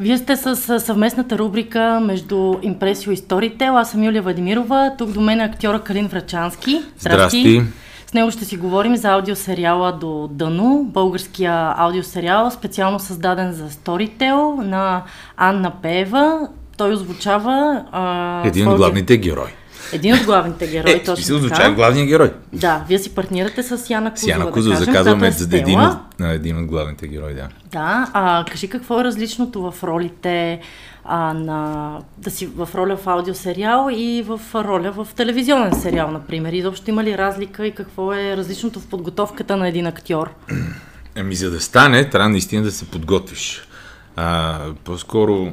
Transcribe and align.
Вие 0.00 0.18
сте 0.18 0.36
с 0.36 0.80
съвместната 0.80 1.38
рубрика 1.38 2.00
между 2.02 2.54
Импресио 2.62 3.12
и 3.12 3.16
Storytel. 3.16 3.80
Аз 3.80 3.90
съм 3.90 4.04
Юлия 4.04 4.22
Вадимирова. 4.22 4.92
Тук 4.98 5.10
до 5.10 5.20
мен 5.20 5.40
е 5.40 5.44
актьора 5.44 5.80
Калин 5.80 6.06
Врачански. 6.06 6.82
Здрасти. 6.98 7.40
Здрасти. 7.40 7.62
С 8.06 8.14
него 8.14 8.30
ще 8.30 8.44
си 8.44 8.56
говорим 8.56 8.96
за 8.96 9.08
аудиосериала 9.08 9.92
До 9.92 10.28
дъно, 10.32 10.84
българския 10.84 11.74
аудиосериал, 11.76 12.50
специално 12.50 12.98
създаден 12.98 13.52
за 13.52 13.70
Storytel 13.70 14.62
на 14.62 15.02
Анна 15.36 15.70
Пеева. 15.82 16.48
Той 16.76 16.92
озвучава... 16.92 17.84
А, 17.92 18.42
Един 18.48 18.68
от 18.68 18.76
главните 18.76 19.16
герои. 19.16 19.50
Един 19.92 20.14
от 20.14 20.24
главните 20.24 20.66
герои, 20.66 20.92
е, 20.92 21.02
точно 21.02 21.24
се 21.24 21.34
озвучава 21.34 21.74
главния 21.74 22.06
герой. 22.06 22.32
Да, 22.52 22.84
вие 22.88 22.98
си 22.98 23.14
партнирате 23.14 23.62
с 23.62 23.90
Яна 23.90 24.10
Кузова. 24.10 24.34
С 24.34 24.38
Яна 24.38 24.50
Кузова, 24.50 24.76
да 24.78 24.84
заказваме 24.84 25.30
за 25.30 25.56
един, 25.56 25.80
от, 25.80 25.98
един 26.20 26.58
от 26.58 26.66
главните 26.66 27.08
герои, 27.08 27.34
да. 27.34 27.48
Да, 27.72 28.10
а 28.12 28.44
кажи 28.50 28.68
какво 28.68 29.00
е 29.00 29.04
различното 29.04 29.70
в 29.70 29.84
ролите 29.84 30.60
а, 31.04 31.34
на, 31.34 31.98
да 32.18 32.30
си 32.30 32.46
в 32.46 32.68
роля 32.74 32.96
в 32.96 33.06
аудиосериал 33.06 33.88
и 33.92 34.22
в 34.22 34.40
роля 34.54 34.92
в 34.92 35.08
телевизионен 35.16 35.80
сериал, 35.80 36.10
например. 36.10 36.52
Изобщо 36.52 36.90
има 36.90 37.04
ли 37.04 37.18
разлика 37.18 37.66
и 37.66 37.74
какво 37.74 38.12
е 38.12 38.36
различното 38.36 38.80
в 38.80 38.86
подготовката 38.86 39.56
на 39.56 39.68
един 39.68 39.86
актьор? 39.86 40.30
Ами 41.16 41.34
за 41.34 41.50
да 41.50 41.60
стане, 41.60 42.10
трябва 42.10 42.28
наистина 42.28 42.62
да 42.62 42.72
се 42.72 42.90
подготвиш. 42.90 43.68
А, 44.16 44.58
по-скоро 44.84 45.52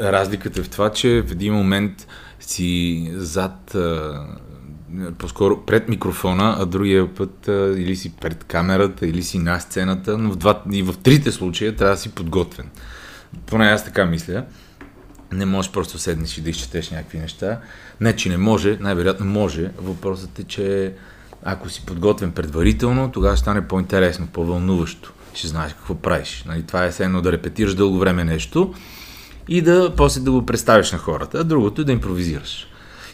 разликата 0.00 0.60
е 0.60 0.62
в 0.62 0.70
това, 0.70 0.90
че 0.90 1.22
в 1.22 1.32
един 1.32 1.54
момент 1.54 2.06
си 2.46 3.10
зад, 3.14 3.76
по-скоро 5.18 5.64
пред 5.66 5.88
микрофона, 5.88 6.56
а 6.58 6.66
другия 6.66 7.14
път 7.14 7.48
или 7.76 7.96
си 7.96 8.12
пред 8.20 8.44
камерата, 8.44 9.06
или 9.06 9.22
си 9.22 9.38
на 9.38 9.60
сцената, 9.60 10.18
но 10.18 10.30
в, 10.30 10.36
два, 10.36 10.62
и 10.72 10.82
в 10.82 10.94
трите 11.02 11.32
случая 11.32 11.76
трябва 11.76 11.94
да 11.94 12.00
си 12.00 12.08
подготвен. 12.08 12.70
Поне 13.46 13.66
аз 13.66 13.84
така 13.84 14.06
мисля. 14.06 14.44
Не 15.32 15.46
можеш 15.46 15.72
просто 15.72 15.98
седнеш 15.98 16.38
и 16.38 16.40
да 16.40 16.50
изчетеш 16.50 16.90
някакви 16.90 17.18
неща. 17.18 17.60
Не, 18.00 18.16
че 18.16 18.28
не 18.28 18.36
може, 18.36 18.78
най-вероятно 18.80 19.26
може. 19.26 19.70
Въпросът 19.78 20.38
е, 20.38 20.44
че 20.44 20.92
ако 21.44 21.68
си 21.68 21.82
подготвен 21.86 22.32
предварително, 22.32 23.10
тогава 23.12 23.36
стане 23.36 23.68
по-интересно, 23.68 24.26
по-вълнуващо. 24.32 25.12
Ще 25.34 25.48
знаеш 25.48 25.72
какво 25.72 25.94
правиш. 25.94 26.44
Нали, 26.46 26.62
това 26.62 26.84
е 26.86 26.92
едно 27.00 27.22
да 27.22 27.32
репетираш 27.32 27.74
дълго 27.74 27.98
време 27.98 28.24
нещо 28.24 28.74
и 29.48 29.62
да 29.62 29.92
после 29.96 30.20
да 30.20 30.30
го 30.30 30.46
представиш 30.46 30.92
на 30.92 30.98
хората, 30.98 31.38
а 31.38 31.44
другото 31.44 31.80
е 31.80 31.84
да 31.84 31.92
импровизираш. 31.92 32.66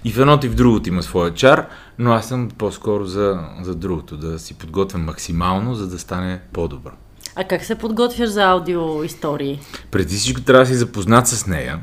И 0.04 0.12
в 0.12 0.18
едното 0.18 0.46
и 0.46 0.48
в 0.48 0.54
другото 0.54 0.88
има 0.88 1.02
своя 1.02 1.34
чар, 1.34 1.66
но 1.98 2.12
аз 2.12 2.28
съм 2.28 2.48
по-скоро 2.58 3.04
за, 3.04 3.40
за 3.62 3.74
другото, 3.74 4.16
да 4.16 4.38
си 4.38 4.54
подготвям 4.54 5.04
максимално, 5.04 5.74
за 5.74 5.88
да 5.88 5.98
стане 5.98 6.40
по-добро. 6.52 6.90
А 7.36 7.44
как 7.44 7.64
се 7.64 7.74
подготвяш 7.74 8.28
за 8.28 8.42
аудио 8.42 9.04
истории? 9.04 9.60
Преди 9.90 10.16
всичко 10.16 10.40
трябва 10.40 10.64
да 10.64 10.66
си 10.66 10.74
запознат 10.74 11.28
с 11.28 11.46
нея, 11.46 11.80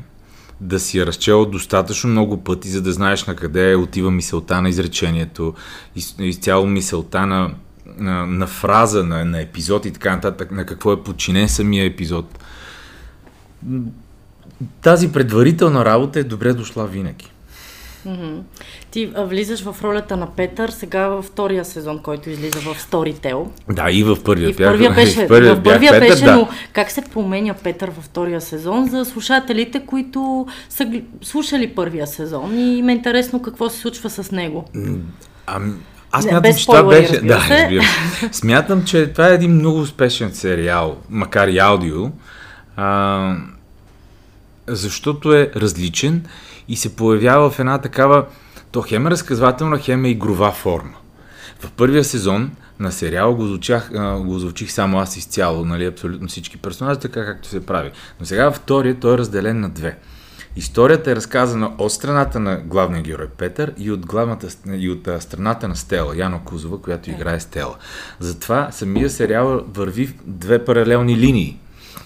да 0.60 0.80
си 0.80 0.98
я 0.98 1.06
разчел 1.06 1.44
достатъчно 1.44 2.10
много 2.10 2.44
пъти, 2.44 2.68
за 2.68 2.82
да 2.82 2.92
знаеш 2.92 3.24
на 3.24 3.36
къде 3.36 3.76
отива 3.76 4.10
мисълта 4.10 4.62
на 4.62 4.68
изречението, 4.68 5.54
из, 5.96 6.14
изцяло 6.18 6.66
мисълта 6.66 7.26
на, 7.26 7.54
на, 7.96 8.26
на 8.26 8.46
фраза, 8.46 9.04
на, 9.04 9.24
на 9.24 9.40
епизод 9.40 9.86
и 9.86 9.92
така 9.92 10.14
нататък, 10.14 10.50
на 10.50 10.66
какво 10.66 10.92
е 10.92 11.02
подчинен 11.02 11.48
самия 11.48 11.84
епизод. 11.84 12.38
Тази 14.82 15.12
предварителна 15.12 15.84
работа 15.84 16.20
е 16.20 16.24
добре 16.24 16.52
дошла 16.52 16.86
винаги. 16.86 17.32
Mm-hmm. 18.06 18.40
Ти 18.90 19.10
а, 19.14 19.24
влизаш 19.24 19.62
в 19.62 19.76
ролята 19.82 20.16
на 20.16 20.26
Петър 20.26 20.68
сега 20.68 21.08
във 21.08 21.24
втория 21.24 21.64
сезон, 21.64 21.98
който 21.98 22.30
излиза 22.30 22.60
в 22.60 22.90
Storytel. 22.90 23.46
Да, 23.70 23.90
и 23.90 24.02
в 24.02 24.22
първия. 24.24 24.48
И 24.48 24.52
в 24.52 24.56
първия 24.56 24.90
беше, 24.94 25.24
в 25.24 25.28
първия, 25.28 25.54
в 25.54 25.62
първия 25.62 25.92
Петър, 25.92 26.08
беше 26.08 26.24
да. 26.24 26.36
но 26.36 26.48
как 26.72 26.90
се 26.90 27.02
променя 27.02 27.54
Петър 27.54 27.90
във 27.90 28.04
втория 28.04 28.40
сезон 28.40 28.88
за 28.88 29.04
слушателите, 29.04 29.86
които 29.86 30.46
са 30.68 31.02
слушали 31.22 31.74
първия 31.74 32.06
сезон 32.06 32.58
и 32.58 32.78
им 32.78 32.88
е 32.88 32.92
интересно 32.92 33.42
какво 33.42 33.70
се 33.70 33.78
случва 33.78 34.10
с 34.10 34.30
него? 34.30 34.64
Ами, 35.46 35.72
аз 36.12 36.24
смятам, 36.24 36.54
че 36.56 36.66
това 36.66 36.82
беше... 36.82 37.20
Да, 37.20 37.46
разбира 37.50 37.82
Смятам, 38.32 38.84
че 38.84 39.06
това 39.06 39.28
е 39.28 39.34
един 39.34 39.52
много 39.52 39.80
успешен 39.80 40.34
сериал, 40.34 40.96
макар 41.10 41.48
и 41.48 41.58
аудио, 41.58 42.10
а, 42.76 43.36
защото 44.68 45.32
е 45.32 45.50
различен 45.56 46.24
и 46.68 46.76
се 46.76 46.96
появява 46.96 47.50
в 47.50 47.58
една 47.58 47.78
такава, 47.78 48.26
то 48.70 48.82
хем 48.82 49.06
е 49.06 49.10
разказвателна, 49.10 49.78
хем 49.78 50.04
е 50.04 50.10
игрова 50.10 50.52
форма. 50.52 50.94
В 51.60 51.70
първия 51.70 52.04
сезон 52.04 52.50
на 52.78 52.92
сериала 52.92 53.34
го, 53.34 53.46
звучах, 53.46 53.90
го 54.20 54.38
звучих 54.38 54.70
само 54.70 54.98
аз 54.98 55.16
изцяло, 55.16 55.64
нали, 55.64 55.84
абсолютно 55.84 56.28
всички 56.28 56.56
персонажи, 56.56 57.00
така 57.00 57.24
както 57.24 57.48
се 57.48 57.66
прави. 57.66 57.90
Но 58.20 58.26
сега 58.26 58.50
втория 58.50 59.00
той 59.00 59.14
е 59.14 59.18
разделен 59.18 59.60
на 59.60 59.70
две. 59.70 59.98
Историята 60.56 61.10
е 61.10 61.16
разказана 61.16 61.72
от 61.78 61.92
страната 61.92 62.40
на 62.40 62.56
главния 62.56 63.02
герой 63.02 63.28
Петър 63.38 63.72
и 63.78 63.90
от, 63.90 64.06
главната, 64.06 64.48
и 64.76 64.90
от 64.90 65.08
страната 65.22 65.68
на 65.68 65.76
Стела, 65.76 66.16
Яно 66.16 66.40
Кузова, 66.44 66.82
която 66.82 67.10
играе 67.10 67.40
Стела. 67.40 67.74
Затова 68.20 68.68
самия 68.72 69.10
сериал 69.10 69.64
върви 69.74 70.06
в 70.06 70.14
две 70.26 70.64
паралелни 70.64 71.16
линии. 71.16 71.58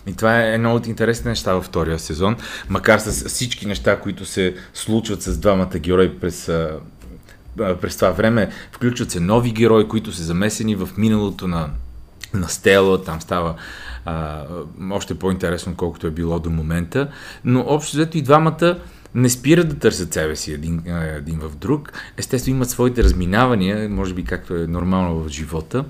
И 0.06 0.17
това 0.17 0.43
е 0.43 0.55
едно 0.55 0.75
от 0.75 0.87
интересните 0.87 1.28
неща 1.28 1.55
във 1.55 1.65
втория 1.65 1.99
сезон, 1.99 2.37
макар 2.69 2.99
с 2.99 3.28
всички 3.28 3.67
неща, 3.67 4.01
които 4.01 4.25
се 4.25 4.55
случват 4.75 5.23
с 5.23 5.39
двамата 5.39 5.78
герои 5.78 6.19
през 6.19 6.51
през 7.56 7.97
това 7.97 8.11
време 8.11 8.51
включват 8.73 9.11
се 9.11 9.21
нови 9.21 9.53
герои, 9.53 9.89
които 9.89 10.12
са 10.12 10.23
замесени 10.23 10.75
в 10.75 10.89
миналото 10.97 11.49
на, 11.49 11.71
на 12.34 12.49
Стела, 12.49 13.03
там 13.03 13.21
става 13.21 13.55
а, 14.05 14.45
още 14.91 15.15
по-интересно, 15.15 15.75
колкото 15.77 16.07
е 16.07 16.11
било 16.11 16.39
до 16.39 16.51
момента, 16.51 17.09
но 17.45 17.65
общо 17.67 17.97
взето 17.97 18.19
и 18.19 18.22
двамата 18.22 18.78
не 19.15 19.28
спират 19.28 19.69
да 19.69 19.78
търсят 19.78 20.12
себе 20.12 20.37
си 20.37 20.53
един, 20.53 20.83
един 21.17 21.39
в 21.39 21.57
друг. 21.57 21.93
Естествено 22.17 22.57
имат 22.57 22.71
своите 22.71 23.05
разминавания, 23.05 23.89
може 23.89 24.15
би 24.15 24.25
както 24.25 24.55
е 24.55 24.67
нормално 24.67 25.22
в 25.22 25.28
живота, 25.28 25.84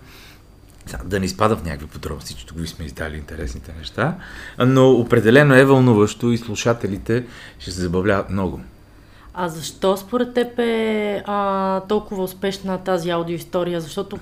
да 1.04 1.20
не 1.20 1.26
изпада 1.26 1.56
в 1.56 1.64
някакви 1.64 1.86
подробности, 1.86 2.34
че 2.34 2.46
тук 2.46 2.58
ви 2.58 2.66
сме 2.66 2.84
издали 2.84 3.16
интересните 3.16 3.72
неща, 3.78 4.14
но 4.58 4.90
определено 4.90 5.54
е 5.54 5.64
вълнуващо 5.64 6.30
и 6.30 6.38
слушателите 6.38 7.24
ще 7.58 7.70
се 7.70 7.80
забавляват 7.80 8.30
много. 8.30 8.60
А 9.34 9.48
защо 9.48 9.96
според 9.96 10.34
теб 10.34 10.58
е 10.58 11.22
а, 11.26 11.80
толкова 11.80 12.22
успешна 12.22 12.78
тази 12.78 13.10
аудиоистория? 13.10 13.80
Защото 13.80 14.18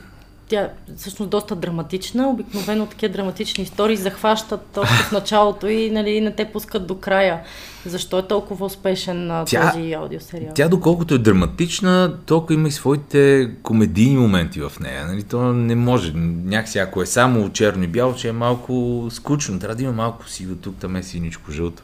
тя 0.48 0.60
е 0.60 0.70
всъщност 0.96 1.30
доста 1.30 1.56
драматична. 1.56 2.28
Обикновено 2.28 2.86
такива 2.86 3.12
драматични 3.12 3.64
истории 3.64 3.96
захващат 3.96 4.76
още 4.76 4.94
в 4.94 5.12
началото 5.12 5.68
и 5.68 5.90
нали, 5.90 6.20
не 6.20 6.34
те 6.34 6.44
пускат 6.44 6.86
до 6.86 6.98
края. 6.98 7.40
Защо 7.86 8.18
е 8.18 8.26
толкова 8.26 8.66
успешен 8.66 9.26
на 9.26 9.44
тя, 9.44 9.72
този 9.72 9.92
аудиосериал? 9.92 10.52
Тя, 10.54 10.68
доколкото 10.68 11.14
е 11.14 11.18
драматична, 11.18 12.16
толкова 12.26 12.54
има 12.54 12.68
и 12.68 12.70
своите 12.70 13.50
комедийни 13.62 14.16
моменти 14.16 14.60
в 14.60 14.72
нея. 14.80 15.06
Нали? 15.06 15.22
То 15.22 15.52
не 15.52 15.74
може. 15.74 16.12
Някакси, 16.44 16.78
ако 16.78 17.02
е 17.02 17.06
само 17.06 17.50
черно 17.50 17.84
и 17.84 17.88
бяло, 17.88 18.14
че 18.14 18.28
е 18.28 18.32
малко 18.32 19.06
скучно. 19.10 19.58
Трябва 19.58 19.74
да 19.74 19.82
има 19.82 19.92
малко 19.92 20.28
сиво 20.28 20.56
тук, 20.56 20.76
там 20.80 20.96
е 20.96 21.02
синичко 21.02 21.52
жълто. 21.52 21.82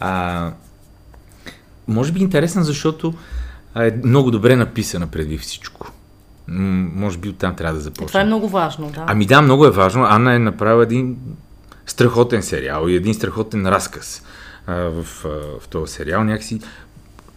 А, 0.00 0.52
може 1.88 2.12
би 2.12 2.20
интересна, 2.20 2.64
защото 2.64 3.14
е 3.76 3.92
много 4.04 4.30
добре 4.30 4.56
написана 4.56 5.06
преди 5.06 5.38
всичко 5.38 5.92
може 6.50 7.18
би 7.18 7.28
оттам 7.28 7.56
трябва 7.56 7.74
да 7.74 7.80
започнем. 7.80 8.08
Това 8.08 8.20
е 8.20 8.24
много 8.24 8.48
важно, 8.48 8.90
да. 8.90 9.04
Ами 9.06 9.26
да, 9.26 9.42
много 9.42 9.66
е 9.66 9.70
важно. 9.70 10.04
Анна 10.04 10.34
е 10.34 10.38
направила 10.38 10.82
един 10.82 11.16
страхотен 11.86 12.42
сериал 12.42 12.88
и 12.88 12.94
един 12.94 13.14
страхотен 13.14 13.66
разказ 13.66 14.22
а, 14.66 14.74
в, 14.74 15.24
а, 15.24 15.28
в 15.60 15.68
този 15.68 15.92
сериал. 15.92 16.24
Някакси 16.24 16.60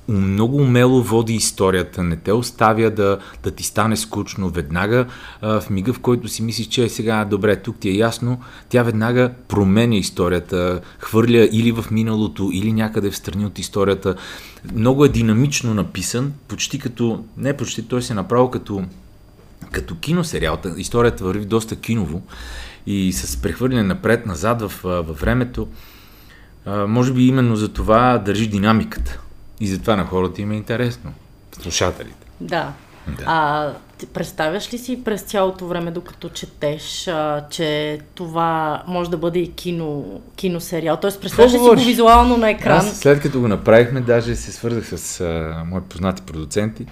много 0.08 0.58
умело 0.58 1.04
води 1.04 1.34
историята, 1.34 2.04
не 2.04 2.16
те 2.16 2.32
оставя 2.32 2.92
да, 2.92 3.20
да 3.44 3.52
ти 3.52 3.64
стане 3.64 3.98
скучно 3.98 4.50
веднага. 4.50 5.06
А, 5.42 5.60
в 5.62 5.70
мига, 5.70 5.94
в 5.94 6.00
който 6.00 6.28
си 6.28 6.44
мислиш, 6.44 6.68
че 6.68 6.84
е 6.84 6.90
сега 6.90 7.26
добре, 7.26 7.56
тук 7.56 7.80
ти 7.80 7.90
е 7.90 7.94
ясно, 7.94 8.40
тя 8.70 8.84
веднага 8.84 9.32
променя 9.48 9.96
историята, 9.96 10.82
хвърля 11.00 11.50
или 11.52 11.72
в 11.72 11.86
миналото, 11.92 12.50
или 12.54 12.74
някъде 12.74 13.12
в 13.12 13.18
страни 13.18 13.46
от 13.46 13.60
историята. 13.60 14.16
Много 14.76 15.06
е 15.06 15.10
динамично 15.10 15.74
написан, 15.74 16.34
почти 16.48 16.80
като, 16.80 17.24
не 17.38 17.58
почти, 17.58 17.88
той 17.88 18.02
се 18.02 18.14
е 18.14 18.16
направил 18.16 18.48
като 18.48 18.84
като 19.72 19.96
киносериал, 19.96 20.58
историята 20.78 21.24
върви 21.24 21.46
доста 21.46 21.76
киново 21.76 22.22
и 22.88 23.14
с 23.14 23.42
прехвърляне 23.42 23.84
напред-назад 23.84 24.62
в, 24.62 24.80
във 24.84 25.20
времето, 25.20 25.68
може 26.68 27.14
би 27.14 27.28
именно 27.28 27.56
за 27.56 27.74
това 27.74 28.18
държи 28.18 28.48
динамиката. 28.48 29.20
И 29.60 29.68
затова 29.68 29.96
на 29.96 30.06
хората 30.06 30.42
им 30.42 30.52
е 30.52 30.56
интересно. 30.56 31.14
Слушателите. 31.62 32.28
Да. 32.42 32.74
да. 33.08 33.24
А 33.26 33.72
ти 33.98 34.06
представяш 34.06 34.74
ли 34.74 34.78
си 34.78 35.04
през 35.04 35.22
цялото 35.22 35.68
време, 35.68 35.92
докато 35.92 36.30
четеш, 36.30 37.08
а, 37.08 37.46
че 37.50 38.00
това 38.16 38.84
може 38.88 39.10
да 39.10 39.18
бъде 39.18 39.40
и 39.40 39.52
кино, 39.54 40.22
киносериал? 40.36 40.98
Тоест, 40.98 41.22
представяш 41.22 41.54
ли 41.54 41.58
си 41.58 41.64
го 41.64 41.76
визуално 41.76 42.38
на 42.38 42.50
екран? 42.50 42.78
Аз 42.78 43.00
след 43.00 43.22
като 43.22 43.40
го 43.40 43.48
направихме, 43.48 44.02
даже 44.02 44.36
се 44.36 44.52
свързах 44.52 45.00
с 45.00 45.22
а, 45.22 45.64
мои 45.66 45.82
познати 45.82 46.22
продуценти 46.22 46.86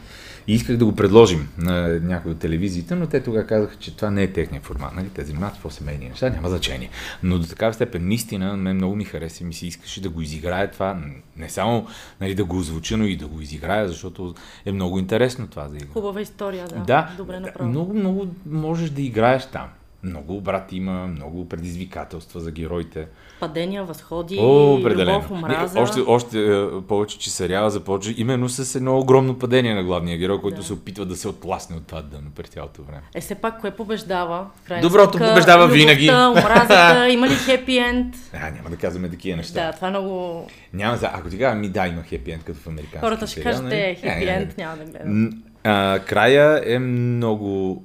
И 0.47 0.53
исках 0.53 0.77
да 0.77 0.85
го 0.85 0.95
предложим 0.95 1.49
на 1.57 1.99
някои 1.99 2.31
от 2.31 2.39
телевизиите, 2.39 2.95
но 2.95 3.07
те 3.07 3.23
тогава 3.23 3.47
казаха, 3.47 3.75
че 3.75 3.95
това 3.95 4.11
не 4.11 4.23
е 4.23 4.33
техния 4.33 4.61
формат. 4.61 4.95
Нали? 4.95 5.09
Те 5.09 5.23
занимават 5.23 5.55
с 5.55 5.59
по-семейни 5.59 6.09
неща, 6.09 6.29
няма 6.29 6.49
значение. 6.49 6.89
Но 7.23 7.39
до 7.39 7.47
такава 7.47 7.73
степен, 7.73 8.07
наистина, 8.07 8.57
мен 8.57 8.75
много 8.75 8.95
ми 8.95 9.05
хареса 9.05 9.43
и 9.43 9.47
ми 9.47 9.53
се 9.53 9.67
искаше 9.67 10.01
да 10.01 10.09
го 10.09 10.21
изиграе 10.21 10.71
това. 10.71 11.01
Не 11.37 11.49
само 11.49 11.87
нали, 12.21 12.35
да 12.35 12.45
го 12.45 12.57
озвуча, 12.57 12.97
но 12.97 13.05
и 13.05 13.17
да 13.17 13.27
го 13.27 13.41
изиграя, 13.41 13.87
защото 13.87 14.35
е 14.65 14.71
много 14.71 14.99
интересно 14.99 15.47
това 15.47 15.67
да 15.67 15.77
игра. 15.77 15.93
Хубава 15.93 16.21
история, 16.21 16.67
да. 16.67 16.79
Да, 16.79 17.11
Добре 17.17 17.39
направо. 17.39 17.69
много, 17.69 17.93
много 17.93 18.27
можеш 18.45 18.89
да 18.89 19.01
играеш 19.01 19.45
там. 19.45 19.67
Много 20.03 20.37
обрати 20.37 20.75
има, 20.75 21.07
много 21.07 21.49
предизвикателства 21.49 22.39
за 22.39 22.51
героите. 22.51 23.07
Падения, 23.39 23.83
възходи, 23.83 24.37
О, 24.39 24.79
любов, 24.83 25.31
омраза. 25.31 25.79
Още, 25.79 25.99
още 26.07 26.57
е, 26.57 26.81
повече, 26.87 27.19
че 27.19 27.31
сериала 27.31 27.69
започва 27.69 28.13
именно 28.17 28.49
с 28.49 28.75
едно 28.75 28.99
огромно 28.99 29.39
падение 29.39 29.73
на 29.73 29.83
главния 29.83 30.17
герой, 30.17 30.41
който 30.41 30.57
да. 30.57 30.63
се 30.63 30.73
опитва 30.73 31.05
да 31.05 31.15
се 31.15 31.27
отласне 31.27 31.75
от 31.75 31.87
това 31.87 32.01
дъно 32.01 32.31
през 32.35 32.49
цялото 32.49 32.83
време. 32.83 33.01
Е, 33.13 33.21
все 33.21 33.35
пак, 33.35 33.61
кое 33.61 33.71
побеждава? 33.71 34.47
Доброто 34.81 35.17
сметка, 35.17 35.33
побеждава 35.33 35.63
любовта, 35.63 35.79
винаги. 35.79 36.09
омразата, 36.09 37.09
има 37.09 37.27
ли 37.27 37.35
хепи 37.35 37.77
енд? 37.77 38.15
А, 38.33 38.51
няма 38.51 38.69
да 38.69 38.77
казваме 38.77 39.09
такива 39.09 39.37
неща. 39.37 39.65
Да, 39.65 39.71
това 39.71 39.87
е 39.87 39.91
много... 39.91 40.47
Няма 40.73 40.97
за... 40.97 41.09
Ако 41.13 41.29
ти 41.29 41.39
кажа, 41.39 41.55
ми 41.55 41.69
да, 41.69 41.87
има 41.87 42.03
хепи 42.03 42.31
енд, 42.31 42.43
като 42.43 42.59
в 42.59 42.67
американски 42.67 42.99
Хората 42.99 43.27
ще 43.27 43.41
кажат, 43.41 43.63
нали? 43.63 43.97
хепи 43.99 44.29
енд, 44.29 44.57
няма 44.57 44.77
да 44.77 44.83
гледам. 44.83 45.29
А, 45.63 45.99
края 45.99 46.61
е 46.65 46.79
много 46.79 47.83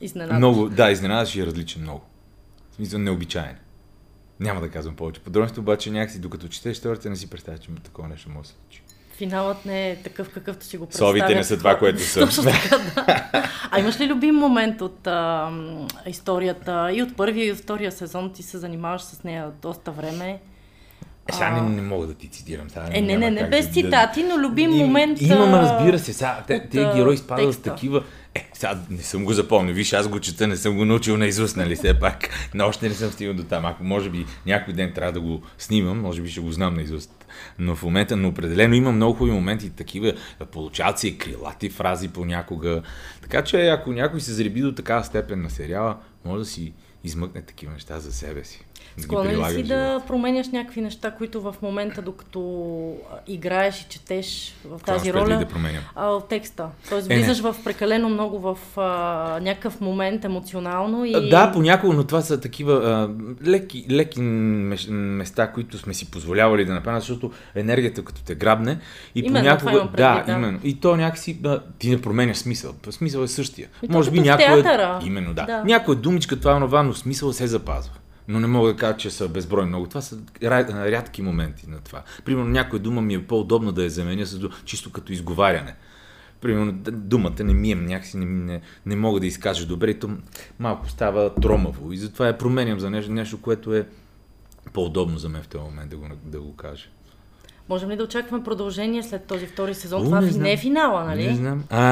Изненадаш. 0.00 0.36
Много, 0.36 0.68
да, 0.68 0.90
изненадаш 0.90 1.36
и 1.36 1.40
е 1.40 1.46
различен 1.46 1.82
много. 1.82 2.04
В 2.70 2.74
смисъл 2.74 2.98
необичайен. 2.98 3.56
Няма 4.40 4.60
да 4.60 4.70
казвам 4.70 4.96
повече 4.96 5.20
подробности, 5.20 5.60
обаче 5.60 5.90
някакси 5.90 6.20
докато 6.20 6.48
четеш 6.48 6.72
историята 6.76 7.10
не 7.10 7.16
си 7.16 7.30
представя, 7.30 7.58
че 7.58 7.68
такова 7.84 8.08
нещо 8.08 8.30
може 8.30 8.42
да 8.42 8.48
се 8.48 8.54
случи. 8.54 8.82
Финалът 9.16 9.64
не 9.64 9.90
е 9.90 9.96
такъв, 9.96 10.30
какъвто 10.30 10.64
си 10.64 10.76
го 10.76 10.86
представя. 10.86 11.08
Совите 11.10 11.34
не 11.34 11.44
са 11.44 11.58
това, 11.58 11.78
което 11.78 12.02
са. 12.02 12.20
Точно 12.20 12.44
така, 12.44 12.78
да. 12.78 13.22
А 13.70 13.80
имаш 13.80 14.00
ли 14.00 14.08
любим 14.08 14.34
момент 14.34 14.80
от 14.80 15.06
а, 15.06 15.50
историята 16.06 16.90
и 16.92 17.02
от 17.02 17.16
първия 17.16 17.46
и 17.46 17.52
от 17.52 17.58
втория 17.58 17.92
сезон? 17.92 18.32
Ти 18.32 18.42
се 18.42 18.58
занимаваш 18.58 19.02
с 19.02 19.24
нея 19.24 19.50
доста 19.62 19.90
време. 19.92 20.40
Е, 21.28 21.32
сега 21.32 21.50
не, 21.50 21.68
не 21.68 21.82
мога 21.82 22.06
да 22.06 22.14
ти 22.14 22.28
цитирам. 22.28 22.70
Сега 22.70 22.88
е, 22.92 23.00
не, 23.00 23.16
не, 23.16 23.30
не, 23.30 23.48
без 23.48 23.66
да, 23.66 23.72
цитати, 23.72 24.22
но 24.22 24.38
любим 24.38 24.70
им, 24.70 24.86
момент. 24.86 25.22
Имам, 25.22 25.54
разбира 25.54 25.98
се, 25.98 26.12
сега, 26.12 26.44
те, 26.46 26.68
те 26.68 26.90
герои 26.94 27.16
спадат 27.16 27.54
с 27.54 27.58
такива 27.58 28.02
е, 28.36 28.50
сега 28.52 28.78
не 28.90 29.02
съм 29.02 29.24
го 29.24 29.32
запомнил. 29.32 29.74
Виж, 29.74 29.92
аз 29.92 30.08
го 30.08 30.20
чета, 30.20 30.46
не 30.46 30.56
съм 30.56 30.76
го 30.76 30.84
научил 30.84 31.16
на 31.16 31.26
изуст, 31.26 31.56
нали? 31.56 31.76
Все 31.76 31.98
пак. 32.00 32.28
Но 32.54 32.66
още 32.66 32.88
не 32.88 32.94
съм 32.94 33.10
стигнал 33.10 33.36
до 33.36 33.44
там. 33.44 33.66
Ако 33.66 33.84
може 33.84 34.10
би 34.10 34.26
някой 34.46 34.74
ден 34.74 34.92
трябва 34.92 35.12
да 35.12 35.20
го 35.20 35.42
снимам, 35.58 36.00
може 36.00 36.22
би 36.22 36.30
ще 36.30 36.40
го 36.40 36.52
знам 36.52 36.74
на 36.74 36.82
изуст. 36.82 37.26
Но 37.58 37.76
в 37.76 37.82
момента, 37.82 38.16
но 38.16 38.28
определено 38.28 38.74
има 38.74 38.92
много 38.92 39.14
хубави 39.14 39.32
моменти, 39.32 39.70
такива 39.70 40.12
получават 40.52 40.98
се 40.98 41.18
крилати 41.18 41.70
фрази 41.70 42.08
понякога. 42.08 42.82
Така 43.22 43.44
че 43.44 43.66
ако 43.66 43.92
някой 43.92 44.20
се 44.20 44.32
зареби 44.32 44.60
до 44.60 44.74
такава 44.74 45.04
степен 45.04 45.42
на 45.42 45.50
сериала, 45.50 45.96
може 46.24 46.38
да 46.38 46.46
си 46.46 46.72
измъкне 47.04 47.42
такива 47.42 47.72
неща 47.72 48.00
за 48.00 48.12
себе 48.12 48.44
си. 48.44 48.65
Склонен 48.98 49.46
ли 49.46 49.54
си 49.54 49.62
да 49.62 50.02
променяш 50.06 50.48
някакви 50.48 50.80
неща, 50.80 51.10
които 51.10 51.40
в 51.40 51.54
момента, 51.62 52.02
докато 52.02 52.92
играеш 53.26 53.80
и 53.80 53.88
четеш 53.88 54.54
в 54.64 54.80
тази 54.84 55.12
роля, 55.12 55.38
да? 55.38 55.46
А, 55.94 56.20
текста? 56.20 56.68
Тоест 56.88 57.06
влизаш 57.06 57.38
е, 57.38 57.42
в 57.42 57.56
прекалено 57.64 58.08
много 58.08 58.38
в 58.38 58.58
а, 58.76 59.40
някакъв 59.40 59.80
момент 59.80 60.24
емоционално 60.24 61.04
и... 61.04 61.28
Да, 61.30 61.52
понякога, 61.52 61.94
но 61.94 62.04
това 62.04 62.20
са 62.20 62.40
такива 62.40 62.72
а, 62.72 63.10
леки, 63.46 63.86
леки 63.90 64.20
места, 64.20 65.52
които 65.52 65.78
сме 65.78 65.94
си 65.94 66.10
позволявали 66.10 66.64
да 66.64 66.74
направим, 66.74 67.00
защото 67.00 67.30
енергията 67.54 68.04
като 68.04 68.22
те 68.22 68.34
грабне 68.34 68.78
и 69.14 69.20
именно, 69.20 69.36
понякога... 69.38 69.70
Предвид, 69.72 69.96
да, 69.96 70.24
да, 70.26 70.32
именно. 70.32 70.58
И 70.64 70.80
то 70.80 70.96
някакси 70.96 71.40
а, 71.44 71.60
ти 71.78 71.90
не 71.90 72.00
променяш 72.00 72.36
смисъл. 72.36 72.74
Смисъл 72.90 73.22
е 73.22 73.28
същия. 73.28 73.68
И 73.82 73.88
Може 73.88 74.10
би 74.10 74.20
някой... 74.20 74.64
Именно, 75.06 75.34
да. 75.34 75.46
да. 75.46 75.64
Някоя 75.64 75.96
думичка, 75.96 76.40
това 76.40 76.56
е 76.56 76.82
но 76.82 76.94
смисъл 76.94 77.32
се 77.32 77.46
запазва 77.46 77.92
но 78.28 78.40
не 78.40 78.46
мога 78.46 78.72
да 78.72 78.76
кажа, 78.76 78.96
че 78.96 79.10
са 79.10 79.28
безброй 79.28 79.66
много. 79.66 79.86
Това 79.86 80.00
са 80.00 80.18
рядки 80.42 81.22
моменти 81.22 81.70
на 81.70 81.80
това. 81.80 82.02
Примерно 82.24 82.48
някоя 82.48 82.82
дума 82.82 83.02
ми 83.02 83.14
е 83.14 83.26
по-удобно 83.26 83.72
да 83.72 83.84
я 83.84 83.90
заменя 83.90 84.26
с 84.26 84.48
чисто 84.64 84.92
като 84.92 85.12
изговаряне. 85.12 85.76
Примерно 86.40 86.72
думата 86.90 87.44
не 87.44 87.54
ми 87.54 87.72
е 87.72 87.74
някакси, 87.74 88.16
не, 88.16 88.26
не, 88.26 88.60
не 88.86 88.96
мога 88.96 89.20
да 89.20 89.26
изкажа 89.26 89.66
добре 89.66 89.90
и 89.90 89.98
то 89.98 90.10
малко 90.58 90.88
става 90.88 91.34
тромаво. 91.34 91.92
И 91.92 91.96
затова 91.96 92.26
я 92.26 92.38
променям 92.38 92.80
за 92.80 92.90
нещо, 92.90 93.12
нещо 93.12 93.40
което 93.40 93.74
е 93.74 93.88
по-удобно 94.72 95.18
за 95.18 95.28
мен 95.28 95.42
в 95.42 95.48
този 95.48 95.64
момент 95.64 95.90
да 95.90 95.96
го, 95.96 96.06
да 96.24 96.40
го 96.40 96.56
кажа. 96.56 96.88
Можем 97.68 97.90
ли 97.90 97.96
да 97.96 98.04
очакваме 98.04 98.44
продължение 98.44 99.02
след 99.02 99.24
този 99.24 99.46
втори 99.46 99.74
сезон? 99.74 100.02
О, 100.02 100.04
Това 100.04 100.20
не, 100.20 100.30
не 100.30 100.52
е 100.52 100.56
финала, 100.56 101.04
нали? 101.04 101.26
Не 101.26 101.36
знам. 101.36 101.64
А... 101.70 101.82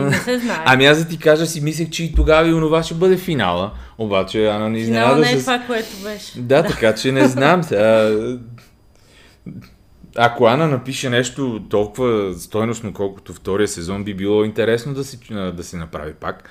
Не 0.00 0.16
се 0.16 0.38
знае. 0.38 0.62
Ами 0.66 0.86
аз 0.86 0.98
да 0.98 1.08
ти 1.08 1.18
кажа, 1.18 1.46
си 1.46 1.60
мислех, 1.60 1.90
че 1.90 2.04
и 2.04 2.14
тогава 2.14 2.48
и 2.48 2.54
онова 2.54 2.82
ще 2.82 2.94
бъде 2.94 3.16
финала. 3.16 3.72
Обаче 3.98 4.46
Ана 4.46 4.70
не 4.70 4.78
изненада 4.78 5.06
Финала 5.06 5.26
не 5.26 5.32
е 5.32 5.40
с... 5.40 5.44
това, 5.44 5.62
което 5.66 5.96
беше. 6.02 6.40
Да, 6.40 6.62
да, 6.62 6.68
така 6.68 6.94
че 6.94 7.12
не 7.12 7.28
знам. 7.28 7.62
Сега... 7.62 8.10
Ако 10.16 10.46
Ана 10.46 10.68
напише 10.68 11.10
нещо 11.10 11.62
толкова 11.70 12.34
стойностно, 12.34 12.92
колкото 12.92 13.34
втория 13.34 13.68
сезон, 13.68 14.04
би 14.04 14.14
било 14.14 14.44
интересно 14.44 14.94
да 14.94 15.04
се, 15.04 15.18
да 15.52 15.64
се 15.64 15.76
направи 15.76 16.14
пак. 16.14 16.48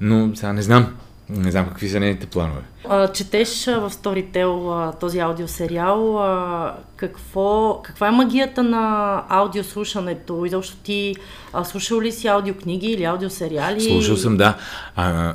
Но 0.00 0.36
сега 0.36 0.52
не 0.52 0.62
знам. 0.62 0.94
Не 1.30 1.50
знам 1.50 1.68
какви 1.68 1.88
са 1.88 2.00
нейните 2.00 2.26
планове. 2.26 2.60
А, 2.88 3.12
четеш 3.12 3.64
в 3.66 3.90
Storytel 3.90 4.98
този 5.00 5.18
аудиосериал. 5.18 6.18
А, 6.18 6.76
какво, 6.96 7.80
каква 7.84 8.08
е 8.08 8.10
магията 8.10 8.62
на 8.62 9.24
аудиослушането? 9.28 10.44
И 10.44 10.48
защо 10.48 10.76
ти 10.76 11.16
а, 11.52 11.64
слушал 11.64 12.00
ли 12.00 12.12
си 12.12 12.26
аудиокниги 12.26 12.86
или 12.86 13.04
аудиосериали? 13.04 13.80
Слушал 13.80 14.16
съм, 14.16 14.36
да. 14.36 14.56
А, 14.96 15.34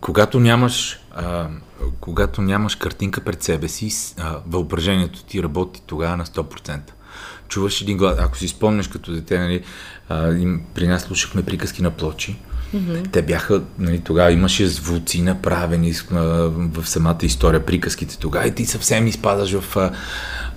когато 0.00 0.40
нямаш 0.40 1.00
а, 1.12 1.48
когато 2.00 2.42
нямаш 2.42 2.74
картинка 2.74 3.20
пред 3.20 3.42
себе 3.42 3.68
си, 3.68 4.14
а, 4.18 4.36
въображението 4.46 5.24
ти 5.24 5.42
работи 5.42 5.82
тогава 5.86 6.16
на 6.16 6.24
100%. 6.24 6.80
Чуваш 7.48 7.80
един 7.80 7.96
глас. 7.96 8.18
Ако 8.18 8.36
си 8.36 8.48
спомняш 8.48 8.88
като 8.88 9.12
дете, 9.12 9.38
нали, 9.38 9.62
а, 10.08 10.32
им, 10.32 10.62
при 10.74 10.88
нас 10.88 11.02
слушахме 11.02 11.44
приказки 11.44 11.82
на 11.82 11.90
плочи 11.90 12.36
Mm-hmm. 12.74 13.12
Те 13.12 13.22
бяха, 13.22 13.62
нали, 13.78 14.00
тогава 14.00 14.32
имаше 14.32 14.66
звуци 14.66 15.22
направени 15.22 15.92
в 16.10 16.86
самата 16.86 17.18
история, 17.22 17.66
приказките 17.66 18.18
тогава 18.18 18.46
и 18.46 18.54
ти 18.54 18.66
съвсем 18.66 19.06
изпадаш 19.06 19.52
в, 19.52 19.92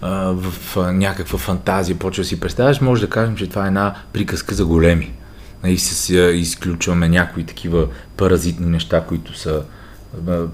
в, 0.01 0.51
в 0.51 0.93
някаква 0.93 1.39
фантазия, 1.39 1.99
почва 1.99 2.21
да 2.21 2.27
си 2.27 2.39
представяш, 2.39 2.81
може 2.81 3.01
да 3.01 3.09
кажем, 3.09 3.35
че 3.35 3.47
това 3.47 3.63
е 3.63 3.67
една 3.67 3.95
приказка 4.13 4.55
за 4.55 4.65
големи. 4.65 5.05
И 5.05 5.13
нали, 5.63 5.77
се 5.77 6.15
изключваме 6.21 7.09
някои 7.09 7.43
такива 7.43 7.87
паразитни 8.17 8.65
неща, 8.65 9.05
които 9.05 9.37
са 9.37 9.63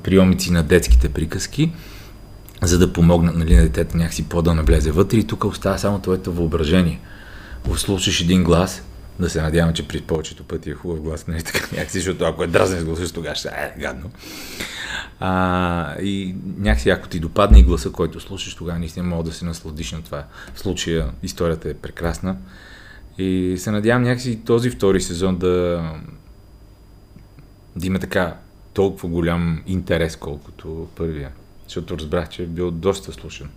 приемици 0.03 0.51
на 0.51 0.63
детските 0.63 1.09
приказки, 1.09 1.71
за 2.61 2.79
да 2.79 2.93
помогнат 2.93 3.35
нали, 3.35 3.55
на 3.55 3.61
детето 3.61 3.97
някакси 3.97 4.29
по-да 4.29 4.53
навлезе 4.53 4.91
вътре 4.91 5.17
и 5.17 5.27
тук 5.27 5.43
остава 5.43 5.77
само 5.77 5.99
твоето 5.99 6.31
въображение. 6.31 6.99
Слушаш 7.75 8.21
един 8.21 8.43
глас 8.43 8.83
да 9.19 9.29
се 9.29 9.41
надявам, 9.41 9.73
че 9.73 9.87
при 9.87 10.01
повечето 10.01 10.43
пъти 10.43 10.69
е 10.69 10.73
хубав 10.73 11.01
глас, 11.01 11.27
нали 11.27 11.43
така 11.43 11.67
някакси, 11.71 11.99
защото 11.99 12.25
ако 12.25 12.43
е 12.43 12.47
дразнен 12.47 12.79
с 12.79 12.85
гласа, 12.85 13.13
тогава 13.13 13.35
ще 13.35 13.47
е 13.47 13.79
гадно. 13.79 14.11
А, 15.19 16.01
и 16.01 16.35
някакси, 16.57 16.89
ако 16.89 17.07
ти 17.07 17.19
допадне 17.19 17.59
и 17.59 17.63
гласа, 17.63 17.91
който 17.91 18.19
слушаш, 18.19 18.55
тогава 18.55 18.79
наистина 18.79 19.07
мога 19.07 19.23
да 19.23 19.31
се 19.31 19.45
насладиш 19.45 19.91
на 19.91 20.01
това. 20.01 20.23
В 20.53 20.59
случая 20.59 21.11
историята 21.23 21.69
е 21.69 21.73
прекрасна. 21.73 22.37
И 23.17 23.55
се 23.57 23.71
надявам 23.71 24.03
някакси 24.03 24.39
този 24.45 24.69
втори 24.69 25.01
сезон 25.01 25.37
да, 25.37 25.83
да 27.75 27.87
има 27.87 27.99
така 27.99 28.35
толкова 28.73 29.09
голям 29.09 29.63
интерес, 29.67 30.15
колкото 30.15 30.87
първия. 30.95 31.31
Защото 31.63 31.97
разбрах, 31.97 32.29
че 32.29 32.43
е 32.43 32.45
бил 32.45 32.71
доста 32.71 33.13
слушан. 33.13 33.49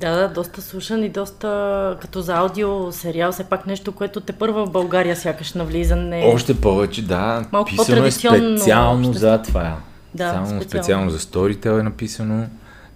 Да, 0.00 0.16
да, 0.16 0.28
доста 0.28 0.62
слушан 0.62 1.04
и 1.04 1.08
доста 1.08 1.98
като 2.00 2.20
за 2.20 2.36
аудио 2.36 2.92
сериал, 2.92 3.32
все 3.32 3.44
пак 3.44 3.66
нещо, 3.66 3.92
което 3.92 4.20
те 4.20 4.32
първа 4.32 4.66
в 4.66 4.70
България 4.70 5.16
сякаш 5.16 5.52
навлизане. 5.52 6.32
Още 6.34 6.60
повече, 6.60 7.06
да. 7.06 7.44
Малко 7.52 7.70
писано 7.70 8.04
е 8.04 8.10
специално 8.10 9.12
за 9.12 9.42
това. 9.42 9.76
Да, 10.14 10.30
Само 10.30 10.46
специално. 10.46 10.64
специално 10.64 11.10
за 11.10 11.18
Storytel 11.18 11.80
е 11.80 11.82
написано 11.82 12.46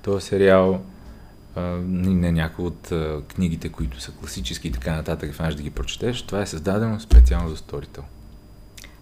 този 0.02 0.26
сериал. 0.26 0.80
А, 1.56 1.60
не 1.86 2.32
някои 2.32 2.64
от 2.64 2.92
а, 2.92 3.20
книгите, 3.34 3.68
които 3.68 4.00
са 4.00 4.12
класически 4.12 4.68
и 4.68 4.72
така 4.72 4.96
нататък, 4.96 5.34
в 5.34 5.54
да 5.56 5.62
ги 5.62 5.70
прочетеш. 5.70 6.22
Това 6.22 6.42
е 6.42 6.46
създадено 6.46 7.00
специално 7.00 7.50
за 7.50 7.56
Storytel. 7.56 8.00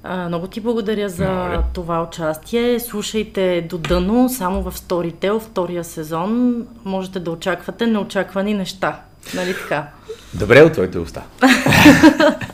А, 0.05 0.29
много 0.29 0.47
ти 0.47 0.61
благодаря 0.61 1.09
за 1.09 1.25
Моля. 1.25 1.65
това 1.75 2.03
участие. 2.03 2.81
Слушайте 2.81 3.67
до 3.71 3.79
дъно, 3.79 4.29
само 4.29 4.63
в 4.63 4.73
Storytel, 4.73 5.41
втория 5.41 5.85
сезон. 5.85 6.63
Можете 6.85 7.21
да 7.21 7.31
очаквате 7.31 7.87
неочаквани 7.87 8.55
неща. 8.55 9.01
Нали 9.35 9.55
така? 9.55 9.87
Добре 10.35 10.63
от 10.63 10.73
твоите 10.73 10.99
уста. 10.99 11.23